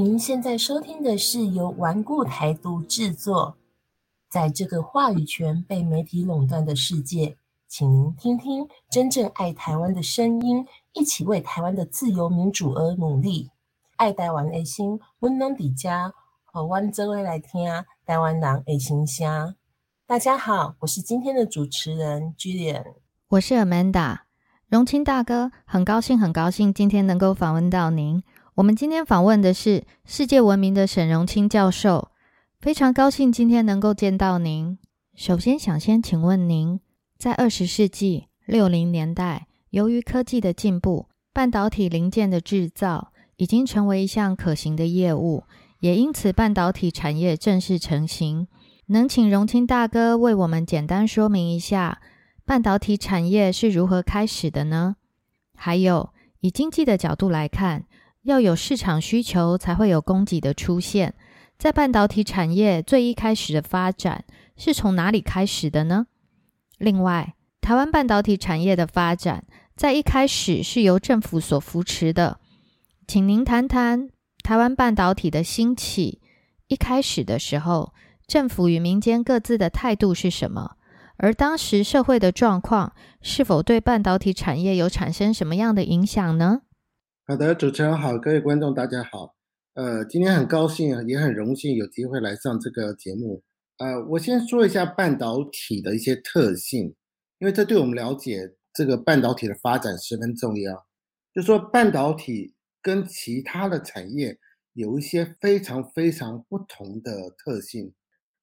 [0.00, 3.56] 您现在收听的是由顽固台独制作。
[4.28, 13.50] 在这个话语权被媒体垄断的世界，请您听听真正爱台湾的声音，一起为台湾的自由民主而努力。
[13.96, 16.12] 爱台湾的心，温暖底家，
[16.44, 17.68] 和湾周围来听
[18.06, 19.56] 台湾人的心声。
[20.06, 22.84] 大家好，我是今天的主持人 Julian，
[23.30, 24.20] 我是 Amanda。
[24.68, 28.22] 荣清大哥，很高兴，很高兴今天能够访问到您。
[28.58, 32.10] 我们今天访问的是世界闻名的沈荣清教授，
[32.58, 34.76] 非常高兴今天能够见到您。
[35.14, 36.80] 首先想先请问您，
[37.16, 45.44] 在二十世纪六零年代，由于科技的进步，半导体零件的制造已经成为一项可行的业务，
[45.78, 48.48] 也因此半导体产业正式成型。
[48.86, 52.00] 能请荣清大哥为我们简单说明一下
[52.44, 54.96] 半导体产业是如何开始的呢？
[55.54, 57.84] 还有，以经济的角度来看。
[58.28, 61.14] 要有市场需求，才会有供给的出现。
[61.56, 66.06] 在半导体产业最一开始的发展是从哪里开始的呢？
[66.76, 69.44] 另外，台湾半导体产业的发展
[69.74, 72.38] 在一开始是由政府所扶持的，
[73.06, 74.10] 请您谈谈
[74.42, 76.20] 台湾半导体的兴起。
[76.66, 77.94] 一开始的时候，
[78.26, 80.72] 政府与民间各自的态度是什么？
[81.16, 82.92] 而当时社会的状况
[83.22, 86.60] 是否对半导体产业有产生什么样的影响呢？
[87.30, 89.34] 好的，主持人好，各位观众大家好。
[89.74, 93.42] 呃，今天很高兴，也很荣幸有机会来上这个节目。
[93.76, 96.94] 呃，我先说一下半导体的一些特性，
[97.38, 100.86] 因为这对我们了解这个半导体的发展十分重要。
[101.34, 104.38] 就说半导体跟其他的产业
[104.72, 107.92] 有一些非常非常不同的特性。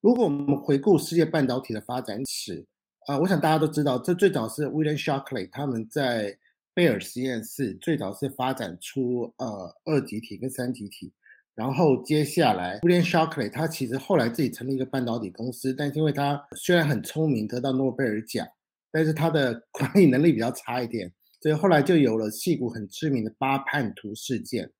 [0.00, 2.64] 如果我们回顾世界半导体的发展史，
[3.08, 6.38] 啊，我想大家都知道，这最早是 William Shockley 他们在。
[6.76, 11.10] 贝尔实验室最早是发展出呃二极体跟三极体，
[11.54, 18.46] 然后接下来 William Shockley 他其实后来自己成立一个半导体公司，但是因为他虽然很聪明，得到诺贝尔奖，
[18.92, 21.10] 但是他的 管理能力比较差一点，
[21.40, 24.70] 所以后来就有了戏骨很知名的八叛徒事件。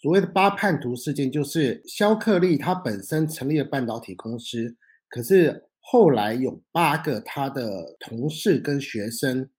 [0.00, 4.74] 所谓的八叛徒事件，就是肖克利他本身成立了半导体公司，
[5.10, 9.50] 可是后来有八个他的同事跟学生。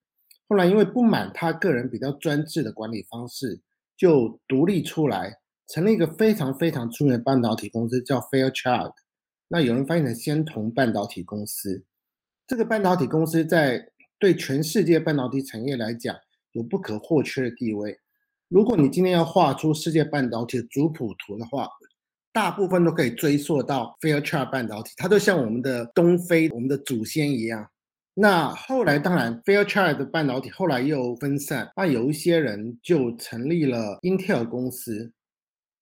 [0.54, 3.60] 后来因为不满他个人比较专制的管理方式，
[3.98, 5.36] 就独立出来，
[5.68, 8.94] 成立一个非常非常出名的半导体公司，叫 Fairchild。
[9.48, 11.84] 那有人翻译成仙童半导体公司。
[12.46, 13.84] 这个半导体公司在
[14.20, 16.16] 对全世界半导体产业来讲
[16.52, 17.98] 有不可或缺的地位。
[18.48, 21.68] 如果你今天要画出世界半导体的族谱图的话，
[22.32, 27.68] 大部分都可以追溯到 Fairchild 半导体，它就像我们的东非，我们的祖先一样。
[28.16, 35.12] 那后来当然，Fairchild 的半导体后来又分散，那有一些人就成立了 Intel 公司，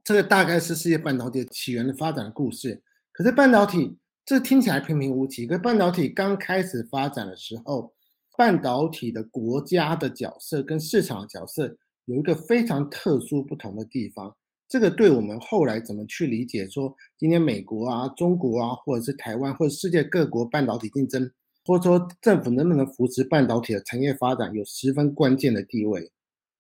[0.01, 2.81] 这个大概是世界半导体起源的发展的故事。
[3.11, 7.93] 可是半导体这听起来平平无奇，可是半导体刚开始发展的时候，
[8.37, 11.75] 半导体的国家的角色跟市场角色
[12.05, 14.33] 有一个非常特殊不同的地方。
[14.69, 21.29] 这个对我们后来怎么去理解说，今天美国啊、中国啊，或者是台湾或者世界各国半导体竞争。
[21.65, 26.11] 或者说，政府能不能扶持半导体的产业发展，有十分关键的地位。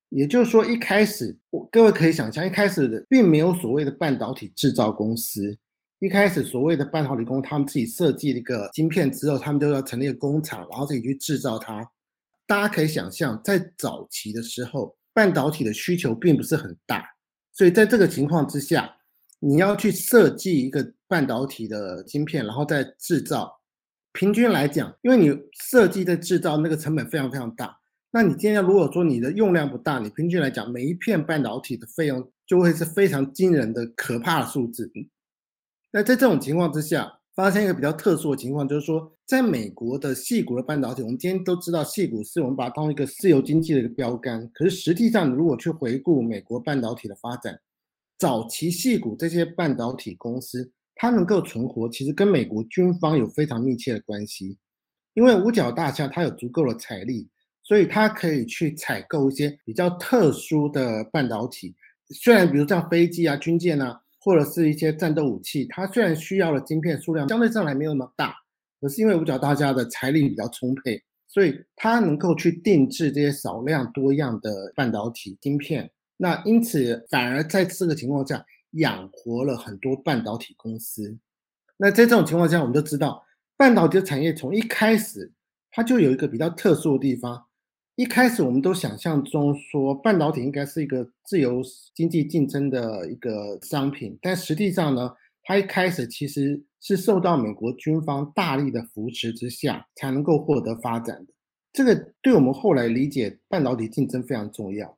[0.09, 1.37] 也就是说，一开始，
[1.71, 5.57] 各位可以想象，一开始并没有所谓的半导体制造公司。
[5.99, 11.89] 一开始，所谓的半导体工，他们自己设计一个晶片之后，他们就要成立一个工厂，然后自己去制造它。
[12.45, 17.05] 大家可以想象，在早期的时候，半导体的需求并不是很大，
[17.53, 18.93] 所以在这个情况之下，
[19.39, 23.60] 你要去设计一个半导体的晶片，然后再制造。
[24.13, 27.77] 平均来讲，因为你设计在制造那个成本非常非常大，
[28.11, 34.91] 那你今天如果说你的用量不大，你平均来讲每一片半导体的费用就会是非常惊人的可怕的数字。
[35.91, 44.49] 那在这种情况之下，发生一个比较特殊的情况，就是说，在美国的细股的半导体，我们今天都知道细股是我们把它当一个自由经济的一个标杆。
[44.53, 47.57] 可是实际上，如果去回顾美国半导体的发展，
[48.19, 50.71] 早期细股这些半导体公司。
[51.01, 54.55] 它能够存活，其实跟美国军方有非常密切的关系，
[55.15, 57.27] 因为五角大厦它有足够的财力，
[57.63, 61.75] 所以它可以去采购一些比较特殊的半导体。
[62.09, 68.35] 虽然比如像飞机啊、军舰啊，或者是一些战斗武器，它虽然需要的晶片数量相对上来没有那么大，
[68.79, 75.89] 可是因为五角大厦的财力比较充沛，所以它能够去定制这些少量多样的半导体晶片。
[76.15, 78.45] 那因此反而在这个情况下。
[78.71, 81.17] 养活了很多半导体公司。
[81.77, 83.25] 那在这种情况下，我们都知道
[83.57, 85.31] 半导体产业从一开始
[85.71, 87.45] 它就有一个比较特殊的地方，
[87.95, 91.61] 一开始我们都想象中说半导体应该是一个自由
[91.95, 95.13] 经济竞争的一个商品，但实际上呢，
[95.43, 101.33] 它一开始其实是受到美国军方大力的扶持之下才能够获得发展的。
[101.73, 104.97] 这个对我们后来理解半导体竞争非常重要，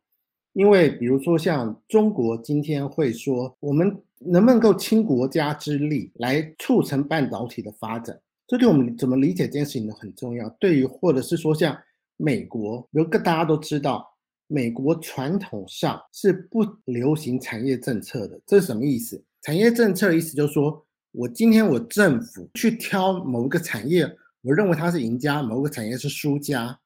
[0.54, 8.18] 因为比如说像中国今天会说，我们能不能够倾国家之力来促成半导体的发展？
[8.48, 10.48] 这对我们怎么理解这件事情呢很重要。
[10.60, 11.76] 对于或者是说像
[12.18, 14.08] 美国，比如个大家都知道，
[14.48, 18.40] 美国传统上是不流行产业政策的。
[18.46, 19.24] 这是什么意思？
[19.42, 24.10] 产业政策意思就是说，我今天我政府去挑某一个产业。
[24.42, 26.78] 我认为它是赢家，某个产业是输家。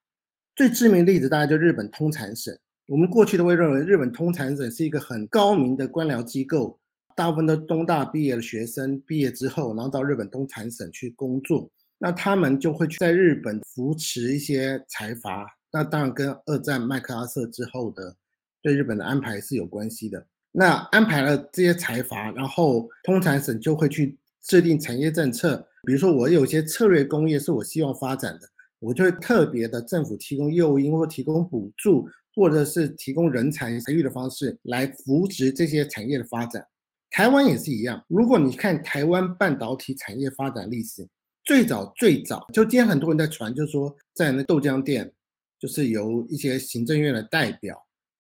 [0.56, 2.56] 最知名的例子大概就日本通产省。
[2.88, 6.80] 我们过去都会认为日本通产省是一个很高明的官僚机构，
[7.18, 11.70] 大部分都东大毕业的学生毕业之后，然后到日本通产省去工作。
[11.98, 15.46] 那他们就会去在日本扶持一些财阀。
[15.70, 18.16] 那当然跟二战麦克阿瑟之后的
[18.62, 20.26] 对日本的安排是有关系的。
[20.54, 25.68] 那安排了这些财阀，然后通产省就会去制定产业政策。
[25.84, 28.48] 比如说，我有些策略工业是我希望发展的，
[28.80, 32.08] 我就会特别的政府提供诱因，或提供补助，
[32.38, 36.66] 或者是提供人才培育的方式来扶植这些产业的发展。
[37.10, 41.06] 台湾也是一样，如果你看台湾半导体产业发展历史，
[41.44, 45.12] 最早最早就今天很多人在传，就是说在那豆浆店，
[45.60, 47.78] 就是由一些行政院的代表，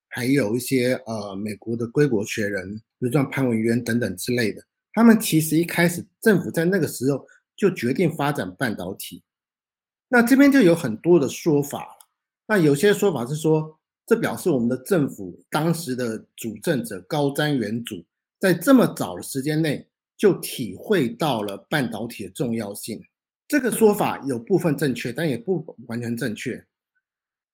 [0.10, 4.62] 还有一些呃美国的归国学人，比如像潘文渊等等之类的，
[4.94, 7.26] 他们其实一开始政府在那个时候。
[7.60, 9.24] 就决定发展半导体，
[10.10, 11.92] 那这边就有很多的说法了。
[12.48, 13.77] 那有些说法是说，
[14.08, 18.04] 这表示我们的政府当时的主政者高瞻远瞩，
[18.40, 23.00] 在这么早的时间内就体会到了半导体的重要性。
[23.50, 26.66] 这个说法有部分正确，但也不完全正确。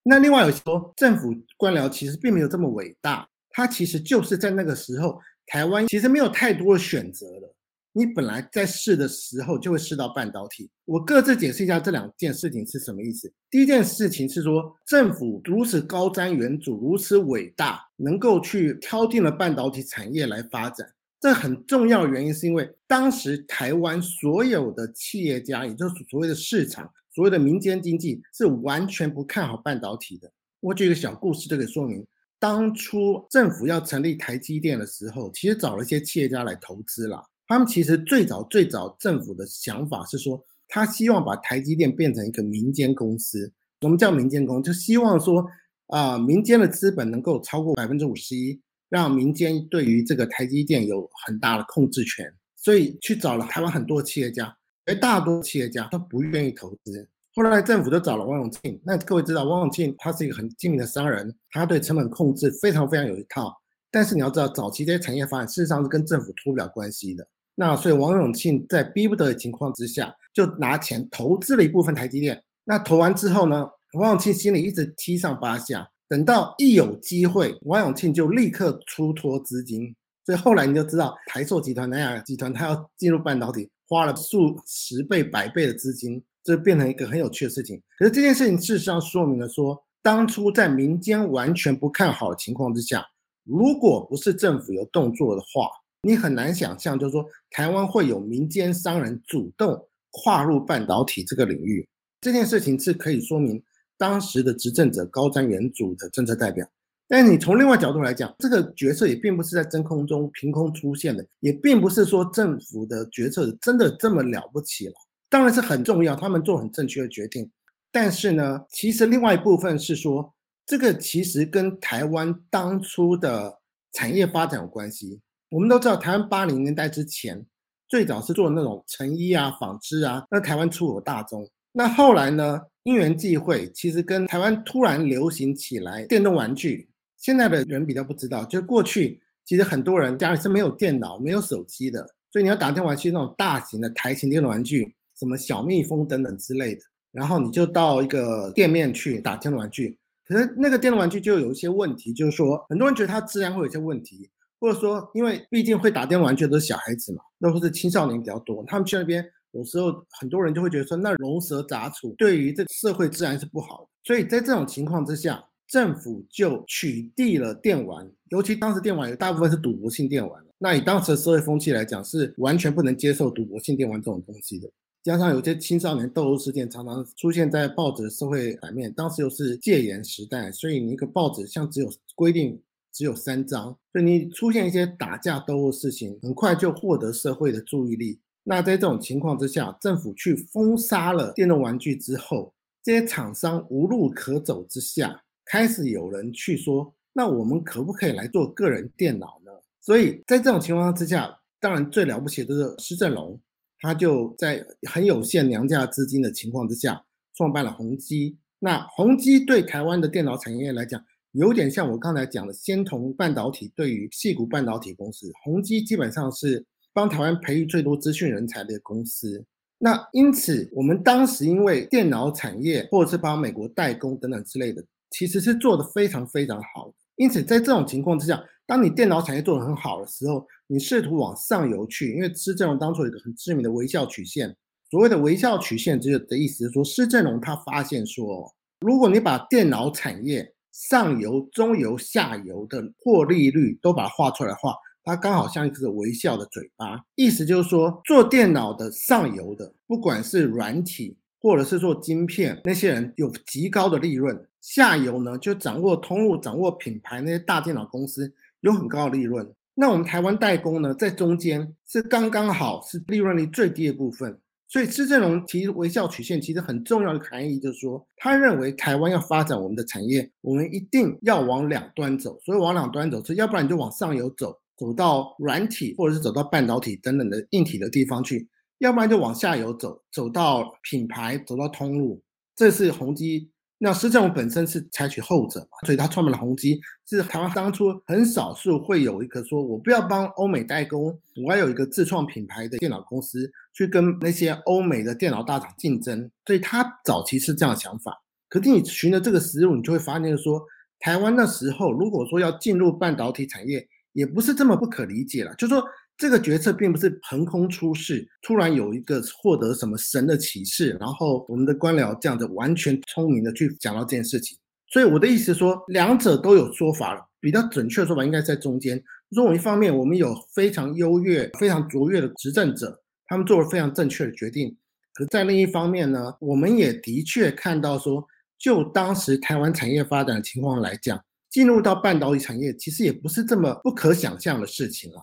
[0.03, 7.52] 那另外有说，政府官僚其实并没有这么伟大，他其实就是在那个时候，台湾其实没有太多的选择了。
[7.95, 10.69] 你本来在试的时候就会试到半导体。
[10.86, 13.31] 我各自解释一下这两件事情是什么意思。
[13.51, 20.88] 第一件事情是说，政府如此高瞻远瞩、如此伟大，能够去挑定了半导体产业来发展。
[21.22, 30.30] 这很重要的原因是因为当时台湾所有的企业家，也就是所谓的市场、所谓的民间经济，是完全不看好半导体的。
[30.60, 32.06] 我举一个小故事就可以说明，
[32.40, 37.24] 当初政府要成立台积电的时候，其实找了一些企业家来投资了。
[37.53, 43.53] 他们其实最早最早政府的想法是说，他希望把台积电变成一个民间公司。
[43.81, 44.63] 什么叫民间公司？
[44.63, 45.45] 就希望说
[45.85, 48.59] 啊，民间的资本能够超过百分之五十一，
[48.89, 52.25] 让民间对于这个台积电有很大的控制权。
[52.57, 54.51] 所以去找了台湾很多企业家，
[54.87, 57.07] 而大多企业家都不愿意投资。
[57.35, 58.81] 后来政府就找了王永庆。
[58.83, 63.56] 那各位知道，王永庆他是一个很精明的商人，他对成本控制非常非常有一套。
[63.92, 67.28] 但是你要知道，早期这些产业发展事实上是跟政府脱不了关系的。
[67.56, 72.42] 那所以王永庆在逼不得的情况之下，就拿钱投资了一部分台积电。
[72.64, 75.88] 那投完之后呢，王永庆心里一直七上八下。
[76.10, 79.95] 等到一有机会，王永庆就立刻出脱资金。
[80.26, 87.81] 所以后来你就知道，台塑集团、南亚集团，它要进入半导体，花了数十倍、百倍的资金，这变成一个很有趣的事情。
[87.98, 93.06] 可是这件事情事实上说明了说，当初在民间完全不看好的情况之下，
[93.44, 95.69] 如果不是政府有动作的话，
[96.06, 101.88] 你很难想象，就是说台湾会有民间商人主动跨入半导体这个领域，
[102.19, 103.64] 这件事情是可以说明
[103.98, 106.68] 当时的执政者高瞻远瞩的政策代表。
[107.07, 114.94] 但你从另外角度来讲，这个决策也并不是在真空中凭空出现的，也并不是说政府的决策真的这么了不起了。
[115.30, 117.50] 当然是很重要，他们做很正确的决定。
[117.94, 120.33] 但是呢，其实另外一部分是说，
[120.66, 123.60] 这个其实跟台湾当初的
[123.94, 125.22] 产业发展有关系。
[125.54, 127.40] 我们都知道，台湾八零年代之前
[127.88, 131.48] 最早是做那种成衣啊、纺织啊，那台湾出口大宗。
[131.72, 136.90] 那后来呢，因缘际会，其实跟台湾突然流行起来电动玩具。
[137.18, 146.81] 现在的人比较不知道，就过去其实很多人家里是没有电脑、没有手机的，所以你要打电动玩具那种大型的台型电动玩具，什么小蜜蜂等等之类的，
[147.12, 149.95] 然后你就到一个店面去打电动玩具。
[150.26, 154.28] 可是那个电动玩具就有一些问题，就是说很多人觉得它自然会有一些问题。
[154.63, 159.91] 或者说，因为毕竟会打电玩具都是小孩子嘛，那或是青少年比较多，他们去那边有时候
[160.21, 163.85] 很多人就会觉得说，那龙蛇杂处对于这个社会自然是不好。
[164.05, 174.69] 所以在这种情况之下，政府就取缔了电玩，尤其当时电玩有大部分是赌博性电玩，那以当时的社会风气来讲，是完全不能接受赌博性电玩这种东西的。
[175.03, 178.93] 加上有些青少年斗殴事件常常出现在报纸社会版面。
[178.93, 182.57] 当时又是戒严时代，所以你一个报纸像只有规定
[182.94, 188.19] 只有三张，所以你出现一些打架斗殴事情，很快就获得社会的注意力。
[188.44, 199.52] 那在这种情况之下，政府去封杀了电动玩具之后，这些厂商无路可走之下，开始有人去说：那我们可不可以来做个人电脑呢？
[199.81, 203.40] 所以在这种情况之下，当然最了不起的是施正荣。
[203.80, 207.04] 他就在很有限娘家资金的情况之下，
[207.35, 208.38] 创办了宏基。
[208.59, 215.31] 那宏基对台湾的电脑产业来讲，有点像我刚才讲的仙童半导体对于细谷半导体公司。
[215.44, 216.63] 宏基基本上是
[216.94, 219.44] 帮台湾培育最多资讯人才的公司。
[219.80, 226.94] 那因此，我们当时因为电脑产业或者是帮美国代工等等之类的，其实是做的非常非常好。
[227.16, 234.56] 因此，在这种情况之下，当你电脑产业做得很好的时候，你试图往上游去，因为施正荣当初有一个很知名的微笑曲线。
[234.92, 244.75] 所谓的微笑曲线，这个的意思是说，施正荣他发现说，如果你把电脑产业上游、中游、下游的获利率都把它画出来的话，
[245.06, 246.99] 它刚好像一个微笑的嘴巴。
[247.15, 258.33] 意思就是说，做电脑的上游的，不管是软体或者是做晶片，那些人有极高的利润；下游呢，就掌握通路、掌握品牌那些大电脑公司。
[258.61, 264.39] 有很高的利润，那我们台湾代工呢，在中间是刚刚好，是利润率最低的部分。
[264.73, 272.39] 所以施正荣提微笑曲线，其实很重要的含义就是说，他认为台湾要发展我们的产业，我们一定要往两端走。
[272.44, 278.39] 所以往两端走，所以要不然你就往上游走，走到软体或者是走到半导体等等的硬体的地方去；
[278.80, 282.23] 要不然就往下游走，走到品牌，走到通路。
[282.56, 283.53] 这是宏基。
[283.85, 291.13] 那施正荣本身是采取后者嘛，所以他创办了宏基，是台湾当初很少数会有一个说，我不要帮欧美代工，
[291.45, 298.18] 我要有一个自创品牌的电脑公司去跟那些欧美的电脑大厂竞争，所以他早期是这样的想法。
[298.47, 300.66] 可是你循着这个思路，你就会发现说，
[301.02, 305.83] 台湾那时候如果说要进入半导体产业，也不是这么不可理解了，就是说。
[306.17, 314.57] 这个决策并不是横空出世，突然有一个获得什么神的启示，然后我们的官僚这样子完全聪明的去讲到这件事情。
[314.91, 319.01] 所以我的意思说，两者都有说法了，比较准确的说法应该在中间。
[319.31, 324.69] 说我一方面我们有非常优越、非常卓越的执政者，他们做了非常正确的决定；
[325.15, 328.23] 可在另一方面呢，我们也的确看到说，
[328.59, 335.17] 就当时台湾产业发展的情况来讲，进入到半导体产业其实也不是这么不可想象的事情了。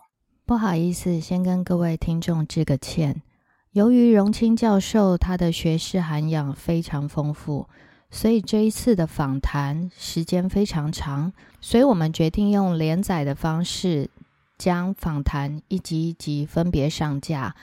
[0.51, 3.23] 不好意思，先跟各位听众致个歉。
[3.71, 7.69] 由于荣清教授他的学识涵养非常丰富，
[8.11, 14.11] 所以这一次的访谈时间非常长，所以我们决定用连载的方式
[14.59, 17.55] 将访谈一集一集分别上架。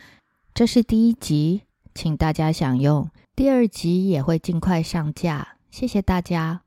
[0.53, 1.63] 这是第一集，
[1.93, 3.09] 请大家享用。
[3.35, 6.61] 第二集也会尽快上架，谢谢大家。